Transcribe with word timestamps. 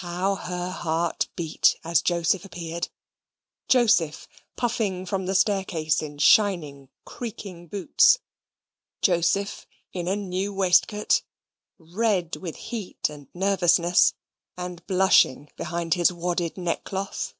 How 0.00 0.34
her 0.34 0.68
heart 0.72 1.28
beat 1.36 1.76
as 1.84 2.02
Joseph 2.02 2.44
appeared 2.44 2.88
Joseph, 3.68 4.26
puffing 4.56 5.06
from 5.06 5.26
the 5.26 5.34
staircase 5.36 6.02
in 6.02 6.18
shining 6.18 6.88
creaking 7.04 7.68
boots 7.68 8.18
Joseph, 9.00 9.68
in 9.92 10.08
a 10.08 10.16
new 10.16 10.52
waistcoat, 10.52 11.22
red 11.78 12.34
with 12.34 12.56
heat 12.56 13.08
and 13.08 13.28
nervousness, 13.32 14.14
and 14.58 14.84
blushing 14.88 15.52
behind 15.56 15.94
his 15.94 16.12
wadded 16.12 16.58
neckcloth. 16.58 17.34